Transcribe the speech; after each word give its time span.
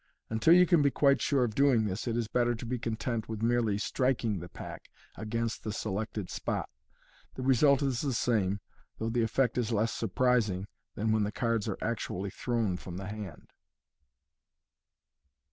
Until 0.31 0.55
you 0.55 0.65
can 0.65 0.81
be 0.81 0.89
quite 0.89 1.21
sure 1.21 1.43
of 1.43 1.53
doing 1.53 1.85
this, 1.85 2.07
it 2.07 2.17
is 2.17 2.27
better 2.27 2.55
to 2.55 2.65
be 2.65 2.79
content 2.79 3.29
with 3.29 3.43
merely 3.43 3.77
striking 3.77 4.39
the 4.39 4.49
pack 4.49 4.89
against 5.15 5.63
the 5.63 5.71
selected 5.71 6.27
spot. 6.31 6.67
The 7.35 7.43
result 7.43 7.83
is 7.83 8.01
the 8.01 8.13
same, 8.15 8.61
though 8.97 9.11
the 9.11 9.21
effect 9.21 9.59
is 9.59 9.71
less 9.71 9.93
surprising 9.93 10.65
than 10.95 11.11
when 11.11 11.21
the 11.21 11.31
cards 11.31 11.67
are 11.67 11.77
actually 11.83 12.31
thrown 12.31 12.77
from 12.77 12.97
the 12.97 13.09
hand. 13.09 13.51